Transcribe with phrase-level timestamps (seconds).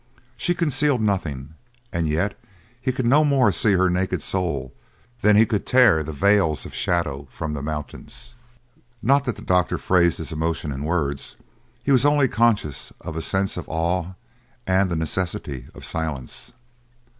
[0.35, 1.53] She concealed nothing,
[1.93, 2.35] and yet
[2.81, 4.73] he could no more see her naked soul
[5.21, 8.33] than he could tear the veils of shadow from the mountains.
[9.03, 11.37] Not that the doctor phrased his emotions in words.
[11.83, 14.13] He was only conscious of a sense of awe
[14.65, 16.53] and the necessity of silence.